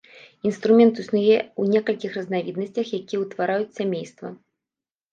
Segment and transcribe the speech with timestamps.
[0.51, 4.37] Інструмент існуе ў некалькіх разнавіднасцях, якія ўтвараюць сямейства.